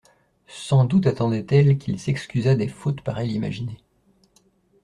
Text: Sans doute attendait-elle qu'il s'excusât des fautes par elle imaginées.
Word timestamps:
Sans 0.47 0.85
doute 0.85 1.05
attendait-elle 1.05 1.77
qu'il 1.77 1.99
s'excusât 1.99 2.55
des 2.55 2.67
fautes 2.69 3.01
par 3.01 3.19
elle 3.19 3.31
imaginées. 3.31 3.77